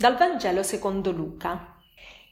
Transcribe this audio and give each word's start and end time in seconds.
Dal 0.00 0.16
Vangelo 0.16 0.62
secondo 0.62 1.12
Luca. 1.12 1.76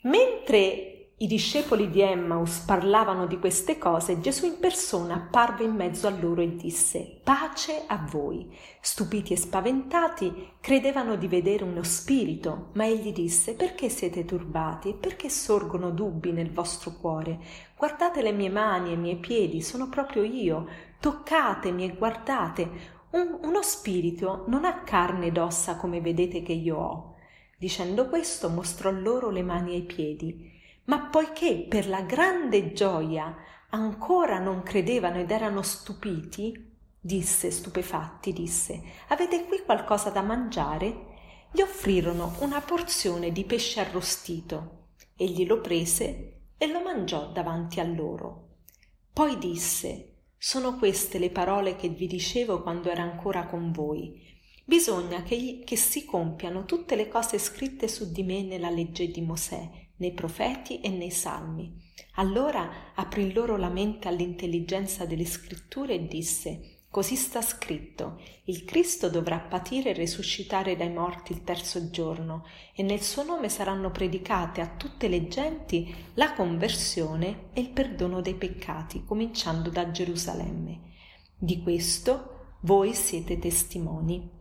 Mentre 0.04 1.10
i 1.18 1.26
discepoli 1.26 1.90
di 1.90 2.00
Emmaus 2.00 2.60
parlavano 2.60 3.26
di 3.26 3.38
queste 3.38 3.76
cose, 3.76 4.20
Gesù 4.20 4.46
in 4.46 4.58
persona 4.58 5.16
apparve 5.16 5.64
in 5.64 5.72
mezzo 5.72 6.06
a 6.06 6.10
loro 6.18 6.40
e 6.40 6.56
disse 6.56 7.20
Pace 7.22 7.84
a 7.86 8.02
voi. 8.10 8.50
Stupiti 8.80 9.34
e 9.34 9.36
spaventati, 9.36 10.52
credevano 10.62 11.16
di 11.16 11.28
vedere 11.28 11.62
uno 11.62 11.82
spirito, 11.82 12.70
ma 12.72 12.86
egli 12.86 13.12
disse 13.12 13.54
Perché 13.54 13.90
siete 13.90 14.24
turbati 14.24 14.94
perché 14.98 15.28
sorgono 15.28 15.90
dubbi 15.90 16.32
nel 16.32 16.50
vostro 16.50 16.92
cuore? 16.92 17.38
Guardate 17.76 18.22
le 18.22 18.32
mie 18.32 18.48
mani 18.48 18.92
e 18.92 18.94
i 18.94 18.96
miei 18.96 19.18
piedi, 19.18 19.60
sono 19.60 19.90
proprio 19.90 20.22
io. 20.22 20.66
Toccatemi 20.98 21.84
e 21.84 21.94
guardate. 21.94 22.70
Un, 23.10 23.40
uno 23.42 23.60
spirito 23.60 24.44
non 24.46 24.64
ha 24.64 24.84
carne 24.84 25.26
ed 25.26 25.36
ossa 25.36 25.76
come 25.76 26.00
vedete 26.00 26.40
che 26.40 26.52
io 26.54 26.78
ho. 26.78 27.16
Dicendo 27.58 28.08
questo 28.08 28.48
mostrò 28.50 28.92
loro 28.92 29.30
le 29.30 29.42
mani 29.42 29.72
e 29.72 29.78
i 29.78 29.82
piedi. 29.82 30.52
Ma 30.84 31.06
poiché 31.06 31.66
per 31.68 31.88
la 31.88 32.02
grande 32.02 32.72
gioia 32.72 33.36
ancora 33.70 34.38
non 34.38 34.62
credevano 34.62 35.18
ed 35.18 35.32
erano 35.32 35.62
stupiti, 35.62 36.76
disse 37.00 37.50
stupefatti, 37.50 38.32
disse, 38.32 38.80
avete 39.08 39.44
qui 39.46 39.62
qualcosa 39.64 40.10
da 40.10 40.22
mangiare? 40.22 41.06
Gli 41.50 41.60
offrirono 41.60 42.36
una 42.38 42.60
porzione 42.60 43.32
di 43.32 43.44
pesce 43.44 43.80
arrostito. 43.80 44.90
Egli 45.16 45.44
lo 45.44 45.60
prese 45.60 46.42
e 46.56 46.66
lo 46.68 46.80
mangiò 46.80 47.32
davanti 47.32 47.80
a 47.80 47.84
loro. 47.84 48.50
Poi 49.12 49.36
disse, 49.36 50.12
sono 50.38 50.76
queste 50.76 51.18
le 51.18 51.30
parole 51.30 51.74
che 51.74 51.88
vi 51.88 52.06
dicevo 52.06 52.62
quando 52.62 52.88
era 52.88 53.02
ancora 53.02 53.46
con 53.46 53.72
voi 53.72 54.37
Bisogna 54.68 55.22
che, 55.22 55.62
che 55.64 55.76
si 55.76 56.04
compiano 56.04 56.66
tutte 56.66 56.94
le 56.94 57.08
cose 57.08 57.38
scritte 57.38 57.88
su 57.88 58.12
di 58.12 58.22
me 58.22 58.42
nella 58.42 58.68
legge 58.68 59.10
di 59.10 59.22
Mosè, 59.22 59.66
nei 59.96 60.12
profeti 60.12 60.82
e 60.82 60.90
nei 60.90 61.10
salmi. 61.10 61.74
Allora 62.16 62.92
aprì 62.94 63.32
loro 63.32 63.56
la 63.56 63.70
mente 63.70 64.08
all'intelligenza 64.08 65.06
delle 65.06 65.24
scritture 65.24 65.94
e 65.94 66.06
disse 66.06 66.82
Così 66.90 67.16
sta 67.16 67.40
scritto, 67.40 68.20
il 68.44 68.66
Cristo 68.66 69.08
dovrà 69.08 69.38
patire 69.38 69.88
e 69.88 69.94
risuscitare 69.94 70.76
dai 70.76 70.92
morti 70.92 71.32
il 71.32 71.44
terzo 71.44 71.88
giorno, 71.88 72.44
e 72.74 72.82
nel 72.82 73.00
suo 73.00 73.24
nome 73.24 73.48
saranno 73.48 73.90
predicate 73.90 74.60
a 74.60 74.68
tutte 74.68 75.08
le 75.08 75.28
genti 75.28 75.94
la 76.12 76.34
conversione 76.34 77.48
e 77.54 77.62
il 77.62 77.70
perdono 77.70 78.20
dei 78.20 78.34
peccati, 78.34 79.02
cominciando 79.06 79.70
da 79.70 79.90
Gerusalemme. 79.90 80.80
Di 81.38 81.62
questo 81.62 82.56
voi 82.60 82.92
siete 82.92 83.38
testimoni. 83.38 84.36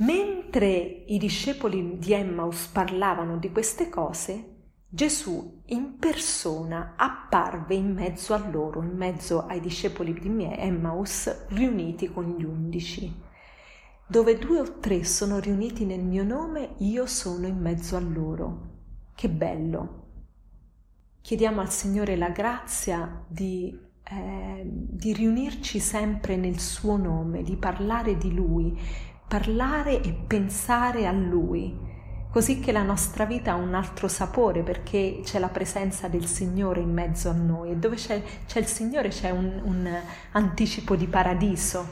Mentre 0.00 1.04
i 1.06 1.18
discepoli 1.18 1.98
di 1.98 2.12
Emmaus 2.14 2.66
parlavano 2.66 3.36
di 3.36 3.50
queste 3.52 3.90
cose, 3.90 4.56
Gesù 4.88 5.62
in 5.66 5.98
persona 5.98 6.94
apparve 6.96 7.74
in 7.74 7.92
mezzo 7.92 8.32
a 8.32 8.48
loro, 8.48 8.82
in 8.82 8.96
mezzo 8.96 9.44
ai 9.46 9.60
discepoli 9.60 10.14
di 10.14 10.28
Emmaus 10.42 11.46
riuniti 11.48 12.10
con 12.10 12.24
gli 12.24 12.44
undici. 12.44 13.14
Dove 14.06 14.38
due 14.38 14.60
o 14.60 14.78
tre 14.78 15.04
sono 15.04 15.38
riuniti 15.38 15.84
nel 15.84 16.02
mio 16.02 16.24
nome, 16.24 16.76
io 16.78 17.04
sono 17.06 17.46
in 17.46 17.58
mezzo 17.58 17.94
a 17.94 18.00
loro. 18.00 18.68
Che 19.14 19.28
bello! 19.28 20.06
Chiediamo 21.20 21.60
al 21.60 21.70
Signore 21.70 22.16
la 22.16 22.30
grazia 22.30 23.22
di, 23.28 23.78
eh, 24.02 24.62
di 24.64 25.12
riunirci 25.12 25.78
sempre 25.78 26.36
nel 26.36 26.58
suo 26.58 26.96
nome, 26.96 27.42
di 27.42 27.56
parlare 27.56 28.16
di 28.16 28.32
Lui, 28.32 28.76
parlare 29.30 30.02
e 30.02 30.12
pensare 30.12 31.06
a 31.06 31.12
Lui, 31.12 31.78
così 32.32 32.58
che 32.58 32.72
la 32.72 32.82
nostra 32.82 33.24
vita 33.24 33.52
ha 33.52 33.54
un 33.54 33.74
altro 33.74 34.08
sapore 34.08 34.64
perché 34.64 35.20
c'è 35.22 35.38
la 35.38 35.50
presenza 35.50 36.08
del 36.08 36.26
Signore 36.26 36.80
in 36.80 36.92
mezzo 36.92 37.30
a 37.30 37.32
noi 37.32 37.70
e 37.70 37.76
dove 37.76 37.94
c'è, 37.94 38.20
c'è 38.48 38.58
il 38.58 38.66
Signore 38.66 39.10
c'è 39.10 39.30
un, 39.30 39.60
un 39.62 39.88
anticipo 40.32 40.96
di 40.96 41.06
paradiso. 41.06 41.86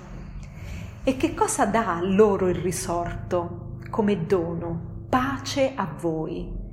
E 1.04 1.16
che 1.16 1.32
cosa 1.34 1.64
dà 1.64 2.00
loro 2.02 2.48
il 2.48 2.56
risorto 2.56 3.76
come 3.88 4.26
dono? 4.26 5.04
Pace 5.08 5.74
a 5.76 5.88
voi. 5.96 6.66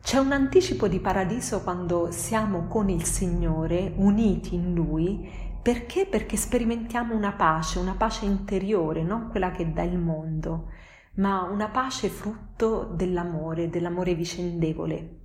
C'è 0.00 0.18
un 0.18 0.30
anticipo 0.30 0.86
di 0.86 1.00
paradiso 1.00 1.62
quando 1.62 2.12
siamo 2.12 2.68
con 2.68 2.88
il 2.90 3.02
Signore, 3.02 3.92
uniti 3.96 4.54
in 4.54 4.72
Lui, 4.72 5.51
perché? 5.62 6.06
Perché 6.06 6.36
sperimentiamo 6.36 7.14
una 7.14 7.32
pace, 7.32 7.78
una 7.78 7.94
pace 7.94 8.24
interiore, 8.24 9.04
non 9.04 9.28
quella 9.28 9.52
che 9.52 9.72
dà 9.72 9.82
il 9.82 9.96
mondo, 9.96 10.70
ma 11.14 11.42
una 11.42 11.68
pace 11.68 12.08
frutto 12.08 12.90
dell'amore, 12.92 13.70
dell'amore 13.70 14.14
vicendevole. 14.14 15.18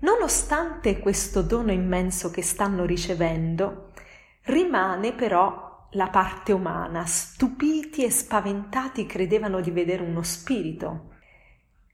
Nonostante 0.00 1.00
questo 1.00 1.42
dono 1.42 1.70
immenso 1.70 2.30
che 2.30 2.40
stanno 2.40 2.84
ricevendo, 2.84 3.90
rimane 4.44 5.12
però 5.12 5.88
la 5.92 6.08
parte 6.08 6.52
umana. 6.52 7.04
Stupiti 7.04 8.04
e 8.04 8.10
spaventati 8.10 9.04
credevano 9.04 9.60
di 9.60 9.70
vedere 9.70 10.02
uno 10.02 10.22
spirito. 10.22 11.10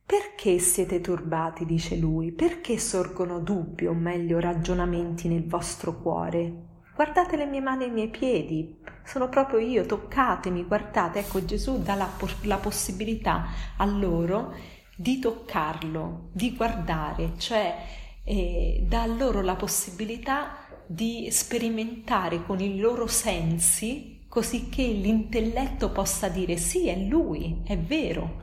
Perché 0.06 0.59
siete 0.59 1.00
turbati, 1.00 1.65
dice 1.65 1.97
lui, 1.97 2.31
perché 2.31 2.78
sorgono 2.78 3.41
dubbi 3.41 3.87
o 3.87 3.94
meglio 3.94 4.38
ragionamenti 4.38 5.26
nel 5.26 5.47
vostro 5.47 5.99
cuore? 5.99 6.72
Guardate 6.94 7.37
le 7.37 7.47
mie 7.47 7.60
mani 7.60 7.84
e 7.84 7.87
i 7.88 7.91
miei 7.91 8.09
piedi, 8.09 8.78
sono 9.05 9.28
proprio 9.28 9.59
io, 9.59 9.84
toccatemi, 9.84 10.65
guardate. 10.65 11.19
Ecco, 11.19 11.44
Gesù 11.44 11.82
dà 11.82 11.94
la, 11.94 12.09
la 12.43 12.56
possibilità 12.59 13.47
a 13.77 13.84
loro 13.84 14.55
di 14.97 15.19
toccarlo, 15.19 16.28
di 16.32 16.55
guardare, 16.55 17.32
cioè 17.37 17.77
eh, 18.22 18.84
dà 18.87 19.06
loro 19.06 19.43
la 19.43 19.56
possibilità 19.56 20.56
di 20.87 21.28
sperimentare 21.31 22.44
con 22.44 22.60
i 22.60 22.78
loro 22.78 23.06
sensi 23.06 24.26
così 24.28 24.69
che 24.69 24.84
l'intelletto 24.84 25.91
possa 25.91 26.28
dire 26.28 26.56
sì, 26.56 26.88
è 26.88 26.97
lui, 26.97 27.62
è 27.65 27.76
vero, 27.76 28.43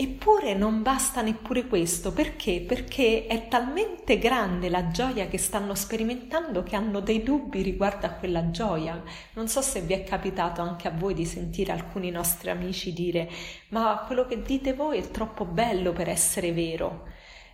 Eppure 0.00 0.54
non 0.54 0.82
basta 0.82 1.22
neppure 1.22 1.66
questo, 1.66 2.12
perché? 2.12 2.60
Perché 2.60 3.26
è 3.26 3.48
talmente 3.48 4.16
grande 4.16 4.68
la 4.68 4.86
gioia 4.92 5.26
che 5.26 5.38
stanno 5.38 5.74
sperimentando 5.74 6.62
che 6.62 6.76
hanno 6.76 7.00
dei 7.00 7.24
dubbi 7.24 7.62
riguardo 7.62 8.06
a 8.06 8.10
quella 8.10 8.52
gioia. 8.52 9.02
Non 9.32 9.48
so 9.48 9.60
se 9.60 9.80
vi 9.80 9.94
è 9.94 10.04
capitato 10.04 10.60
anche 10.62 10.86
a 10.86 10.92
voi 10.92 11.14
di 11.14 11.24
sentire 11.24 11.72
alcuni 11.72 12.10
nostri 12.10 12.48
amici 12.50 12.92
dire 12.92 13.28
ma 13.70 14.04
quello 14.06 14.24
che 14.24 14.40
dite 14.40 14.72
voi 14.72 14.98
è 14.98 15.10
troppo 15.10 15.44
bello 15.44 15.92
per 15.92 16.08
essere 16.08 16.52
vero. 16.52 17.08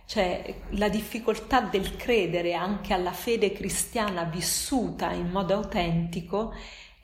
Cioè 0.05 0.61
la 0.73 0.87
difficoltà 0.87 1.61
del 1.61 1.95
credere 1.95 2.53
anche 2.53 2.93
alla 2.93 3.11
fede 3.11 3.53
cristiana 3.53 4.23
vissuta 4.23 5.11
in 5.13 5.31
modo 5.31 5.55
autentico 5.55 6.53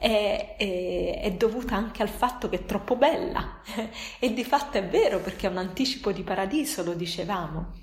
è, 0.02 0.56
è, 0.58 1.20
è, 1.22 1.32
dovuta 1.34 1.76
anche 1.76 2.02
al 2.02 2.10
fatto 2.10 2.50
che 2.50 2.56
è 2.56 2.66
troppo 2.66 2.96
bella 2.96 3.62
e 4.18 4.34
di 4.34 4.44
fatto 4.44 4.80
è 4.80 4.88
vero 4.88 5.20
perché 5.20 5.46
è 5.46 5.52
un 5.52 5.58
anticipo 5.58 6.12
di 6.12 6.24
paradiso, 6.24 6.84
lo 6.84 6.96
dicevamo. 6.96 7.74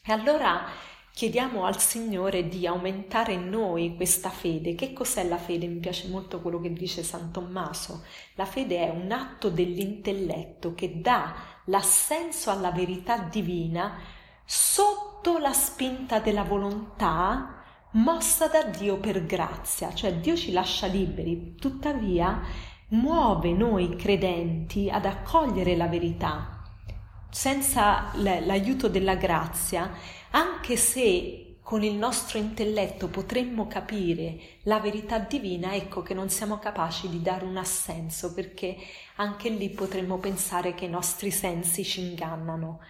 E 0.00 0.12
allora 0.12 0.66
chiediamo 1.12 1.64
al 1.64 1.80
Signore 1.80 2.46
di 2.46 2.68
aumentare 2.68 3.32
in 3.32 3.48
noi 3.48 3.96
questa 3.96 4.30
fede. 4.30 4.76
Che 4.76 4.92
cos'è 4.92 5.24
la 5.24 5.38
fede? 5.38 5.66
Mi 5.66 5.80
piace 5.80 6.06
molto 6.06 6.40
quello 6.40 6.60
che 6.60 6.72
dice 6.72 7.02
San 7.02 7.32
Tommaso. 7.32 8.04
La 8.36 8.46
fede 8.46 8.86
è 8.86 8.88
un 8.88 9.10
atto 9.10 9.50
dell'intelletto 9.50 10.72
che 10.74 11.00
dà 11.00 11.34
l'assenso 11.64 12.52
alla 12.52 12.70
verità 12.70 13.18
divina 13.18 13.98
sotto 14.44 15.38
la 15.38 15.52
spinta 15.52 16.20
della 16.20 16.44
volontà 16.44 17.59
mossa 17.92 18.48
da 18.48 18.64
Dio 18.64 18.98
per 18.98 19.24
grazia, 19.26 19.92
cioè 19.92 20.14
Dio 20.14 20.36
ci 20.36 20.52
lascia 20.52 20.86
liberi, 20.86 21.54
tuttavia 21.56 22.40
muove 22.88 23.52
noi 23.52 23.96
credenti 23.96 24.88
ad 24.90 25.04
accogliere 25.04 25.76
la 25.76 25.86
verità 25.86 26.60
senza 27.30 28.10
l'aiuto 28.16 28.88
della 28.88 29.14
grazia, 29.14 29.92
anche 30.30 30.76
se 30.76 31.56
con 31.62 31.84
il 31.84 31.94
nostro 31.94 32.38
intelletto 32.38 33.06
potremmo 33.06 33.68
capire 33.68 34.58
la 34.64 34.80
verità 34.80 35.18
divina, 35.20 35.74
ecco 35.74 36.02
che 36.02 36.14
non 36.14 36.28
siamo 36.28 36.58
capaci 36.58 37.08
di 37.08 37.22
dare 37.22 37.44
un 37.44 37.56
assenso, 37.56 38.34
perché 38.34 38.76
anche 39.16 39.48
lì 39.50 39.70
potremmo 39.70 40.18
pensare 40.18 40.74
che 40.74 40.86
i 40.86 40.90
nostri 40.90 41.30
sensi 41.30 41.84
ci 41.84 42.00
ingannano. 42.00 42.80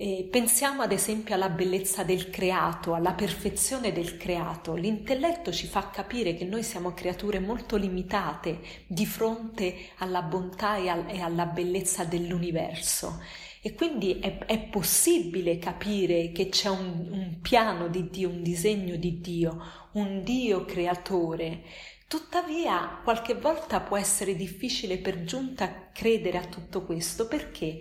E 0.00 0.28
pensiamo 0.30 0.82
ad 0.82 0.92
esempio 0.92 1.34
alla 1.34 1.48
bellezza 1.48 2.04
del 2.04 2.30
creato, 2.30 2.94
alla 2.94 3.14
perfezione 3.14 3.90
del 3.92 4.16
creato. 4.16 4.76
L'intelletto 4.76 5.50
ci 5.50 5.66
fa 5.66 5.90
capire 5.90 6.36
che 6.36 6.44
noi 6.44 6.62
siamo 6.62 6.94
creature 6.94 7.40
molto 7.40 7.74
limitate 7.74 8.60
di 8.86 9.04
fronte 9.04 9.88
alla 9.96 10.22
bontà 10.22 10.76
e, 10.76 10.88
al, 10.88 11.06
e 11.08 11.20
alla 11.20 11.46
bellezza 11.46 12.04
dell'universo. 12.04 13.20
E 13.60 13.74
quindi 13.74 14.20
è, 14.20 14.38
è, 14.38 14.60
possibile 14.60 15.58
capire 15.58 16.30
che 16.30 16.48
c'è 16.48 16.68
un, 16.68 17.08
un 17.10 17.40
piano 17.42 17.88
di 17.88 18.08
Dio, 18.08 18.28
un 18.28 18.44
disegno 18.44 18.94
di 18.94 19.20
Dio, 19.20 19.60
un 19.94 20.22
Dio 20.22 20.64
creatore 20.64 21.64
Tuttavia, 22.08 23.00
qualche 23.04 23.34
volta 23.34 23.80
può 23.80 23.98
essere 23.98 24.34
difficile 24.34 24.96
per 24.96 25.24
giunta 25.24 25.90
credere 25.92 26.38
a 26.38 26.46
tutto 26.46 26.82
questo 26.86 27.28
perché? 27.28 27.78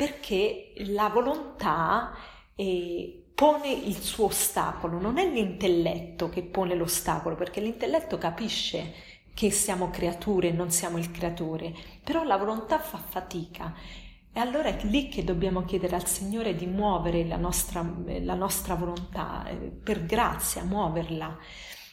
Perché 0.00 0.72
la 0.76 1.10
volontà 1.10 2.16
eh, 2.54 3.32
pone 3.34 3.70
il 3.70 3.96
suo 3.96 4.24
ostacolo, 4.24 4.98
non 4.98 5.18
è 5.18 5.28
l'intelletto 5.28 6.30
che 6.30 6.42
pone 6.42 6.74
l'ostacolo, 6.74 7.34
perché 7.34 7.60
l'intelletto 7.60 8.16
capisce 8.16 8.94
che 9.34 9.50
siamo 9.50 9.90
creature 9.90 10.48
e 10.48 10.52
non 10.52 10.70
siamo 10.70 10.96
il 10.96 11.10
creatore, 11.10 11.74
però 12.02 12.24
la 12.24 12.38
volontà 12.38 12.78
fa 12.78 12.96
fatica. 12.96 13.74
E 14.32 14.40
allora 14.40 14.70
è 14.70 14.82
lì 14.84 15.08
che 15.08 15.22
dobbiamo 15.22 15.66
chiedere 15.66 15.96
al 15.96 16.06
Signore 16.06 16.54
di 16.54 16.64
muovere 16.64 17.26
la 17.26 17.36
nostra, 17.36 17.84
la 18.22 18.34
nostra 18.34 18.76
volontà, 18.76 19.46
eh, 19.48 19.54
per 19.54 20.06
grazia, 20.06 20.64
muoverla. 20.64 21.36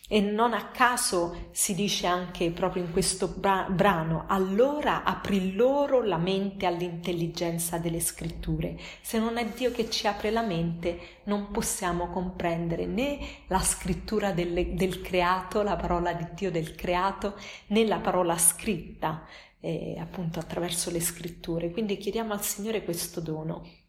E 0.09 0.21
non 0.21 0.53
a 0.53 0.67
caso 0.67 1.49
si 1.51 1.75
dice 1.75 2.07
anche 2.07 2.51
proprio 2.51 2.81
in 2.81 2.93
questo 2.93 3.27
brano, 3.27 4.23
allora 4.27 5.03
apri 5.03 5.53
loro 5.53 6.01
la 6.01 6.15
mente 6.15 6.65
all'intelligenza 6.65 7.77
delle 7.77 7.99
scritture. 7.99 8.79
Se 9.01 9.19
non 9.19 9.35
è 9.35 9.45
Dio 9.49 9.69
che 9.71 9.89
ci 9.89 10.07
apre 10.07 10.31
la 10.31 10.43
mente, 10.43 11.19
non 11.25 11.51
possiamo 11.51 12.07
comprendere 12.07 12.85
né 12.85 13.19
la 13.47 13.59
scrittura 13.59 14.31
del, 14.31 14.75
del 14.75 15.01
creato, 15.01 15.61
la 15.61 15.75
parola 15.75 16.13
di 16.13 16.25
Dio 16.33 16.51
del 16.51 16.73
creato, 16.73 17.35
né 17.67 17.85
la 17.85 17.99
parola 17.99 18.37
scritta, 18.37 19.25
eh, 19.59 19.97
appunto 19.99 20.39
attraverso 20.39 20.89
le 20.89 21.01
scritture. 21.01 21.69
Quindi 21.71 21.97
chiediamo 21.97 22.31
al 22.31 22.43
Signore 22.43 22.85
questo 22.85 23.19
dono. 23.19 23.86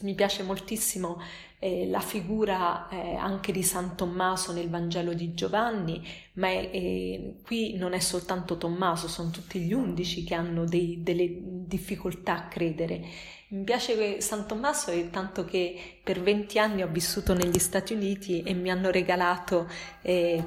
Mi 0.00 0.14
piace 0.14 0.42
moltissimo 0.42 1.20
eh, 1.58 1.88
la 1.88 2.00
figura 2.00 2.88
eh, 2.88 3.16
anche 3.16 3.50
di 3.50 3.64
San 3.64 3.96
Tommaso 3.96 4.52
nel 4.52 4.70
Vangelo 4.70 5.12
di 5.12 5.34
Giovanni, 5.34 6.06
ma 6.34 6.46
è, 6.48 6.70
eh, 6.72 7.34
qui 7.44 7.76
non 7.76 7.94
è 7.94 7.98
soltanto 7.98 8.56
Tommaso, 8.58 9.08
sono 9.08 9.30
tutti 9.30 9.58
gli 9.58 9.72
undici 9.72 10.22
che 10.22 10.34
hanno 10.34 10.64
dei, 10.64 11.02
delle 11.02 11.28
difficoltà 11.66 12.36
a 12.36 12.48
credere. 12.48 13.04
Mi 13.48 13.64
piace 13.64 14.20
San 14.20 14.46
Tommaso 14.46 14.90
è 14.90 15.10
tanto 15.10 15.44
che 15.44 16.00
per 16.04 16.20
20 16.20 16.58
anni 16.58 16.82
ho 16.82 16.88
vissuto 16.88 17.34
negli 17.34 17.58
Stati 17.58 17.94
Uniti 17.94 18.42
e 18.42 18.52
mi 18.52 18.70
hanno 18.70 18.90
regalato 18.90 19.66
eh, 20.02 20.44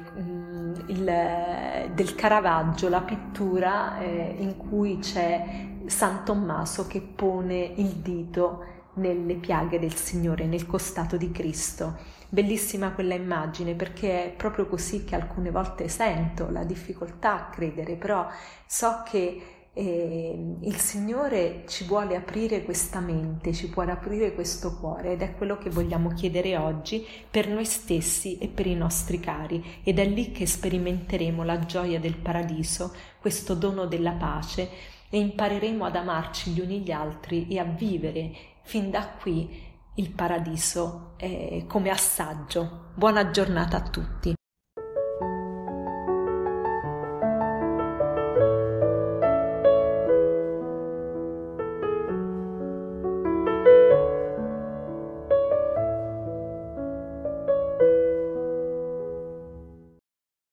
il, 0.86 1.92
del 1.94 2.14
Caravaggio 2.14 2.88
la 2.88 3.02
pittura 3.02 4.00
eh, 4.00 4.36
in 4.38 4.56
cui 4.56 4.98
c'è 4.98 5.68
San 5.86 6.24
Tommaso 6.24 6.86
che 6.86 7.00
pone 7.00 7.72
il 7.76 7.88
dito 7.96 8.81
nelle 8.94 9.34
piaghe 9.34 9.78
del 9.78 9.94
Signore, 9.94 10.46
nel 10.46 10.66
costato 10.66 11.16
di 11.16 11.30
Cristo. 11.30 11.96
Bellissima 12.28 12.92
quella 12.92 13.14
immagine 13.14 13.74
perché 13.74 14.24
è 14.24 14.30
proprio 14.32 14.66
così 14.66 15.04
che 15.04 15.14
alcune 15.14 15.50
volte 15.50 15.88
sento 15.88 16.50
la 16.50 16.64
difficoltà 16.64 17.34
a 17.34 17.50
credere, 17.50 17.96
però 17.96 18.26
so 18.66 19.02
che 19.08 19.42
eh, 19.74 20.56
il 20.60 20.76
Signore 20.76 21.64
ci 21.66 21.84
vuole 21.84 22.14
aprire 22.14 22.62
questa 22.62 23.00
mente, 23.00 23.54
ci 23.54 23.68
vuole 23.68 23.92
aprire 23.92 24.34
questo 24.34 24.76
cuore 24.76 25.12
ed 25.12 25.22
è 25.22 25.34
quello 25.34 25.56
che 25.56 25.70
vogliamo 25.70 26.10
chiedere 26.10 26.58
oggi 26.58 27.06
per 27.30 27.48
noi 27.48 27.64
stessi 27.64 28.36
e 28.38 28.48
per 28.48 28.66
i 28.66 28.74
nostri 28.74 29.18
cari 29.18 29.80
ed 29.82 29.98
è 29.98 30.06
lì 30.06 30.30
che 30.30 30.46
sperimenteremo 30.46 31.42
la 31.42 31.64
gioia 31.64 31.98
del 31.98 32.16
paradiso, 32.16 32.94
questo 33.18 33.54
dono 33.54 33.86
della 33.86 34.12
pace 34.12 34.68
e 35.14 35.18
impareremo 35.18 35.84
ad 35.84 35.94
amarci 35.94 36.52
gli 36.52 36.60
uni 36.60 36.80
gli 36.80 36.90
altri 36.90 37.46
e 37.48 37.58
a 37.58 37.64
vivere 37.64 38.34
fin 38.62 38.90
da 38.90 39.06
qui 39.08 39.70
il 39.96 40.10
paradiso 40.10 41.12
eh, 41.18 41.66
come 41.68 41.90
assaggio. 41.90 42.92
Buona 42.94 43.30
giornata 43.30 43.76
a 43.76 43.82
tutti. 43.82 44.34